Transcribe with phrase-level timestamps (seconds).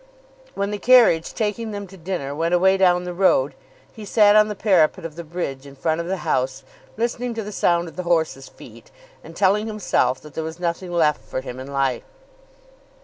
[0.55, 3.53] When the carriage taking them to dinner went away down the road,
[3.93, 6.63] he sat on the parapet of the bridge in front of the house
[6.97, 8.89] listening to the sound of the horses' feet,
[9.23, 12.01] and telling himself that there was nothing left for him in life.